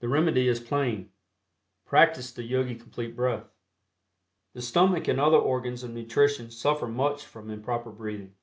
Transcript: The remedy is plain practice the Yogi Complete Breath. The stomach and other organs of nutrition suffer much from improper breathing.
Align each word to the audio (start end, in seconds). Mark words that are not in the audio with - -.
The 0.00 0.10
remedy 0.10 0.46
is 0.46 0.60
plain 0.60 1.10
practice 1.86 2.30
the 2.32 2.42
Yogi 2.42 2.74
Complete 2.74 3.16
Breath. 3.16 3.48
The 4.52 4.60
stomach 4.60 5.08
and 5.08 5.18
other 5.18 5.38
organs 5.38 5.82
of 5.82 5.88
nutrition 5.92 6.50
suffer 6.50 6.86
much 6.86 7.24
from 7.24 7.48
improper 7.48 7.90
breathing. 7.90 8.34